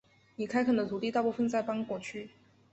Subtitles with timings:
[0.35, 2.31] 已开垦的土地大部分在邦果区。